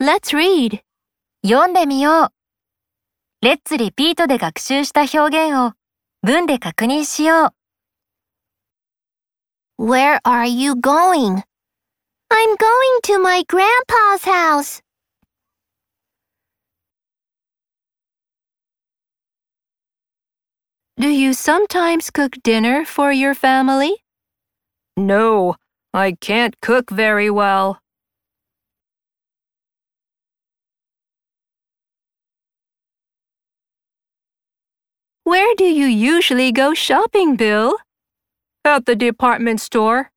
[0.00, 0.80] Let's read.
[1.46, 2.32] 読んでみよう。
[3.42, 5.72] レッツリピートで学習した表現を
[6.22, 7.52] 文で確認しよ
[9.78, 9.86] う。
[9.86, 11.42] Where are you going?
[12.30, 14.82] I'm going to my grandpa's house.
[20.96, 23.96] Do you sometimes cook dinner for your family?
[24.96, 25.56] No,
[25.92, 27.80] I can't cook very well.
[35.29, 37.77] Where do you usually go shopping, Bill?
[38.65, 40.09] At the department store.